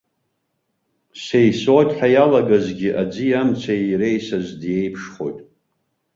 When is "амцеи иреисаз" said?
3.41-4.47